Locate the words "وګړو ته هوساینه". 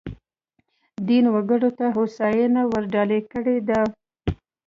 1.35-2.61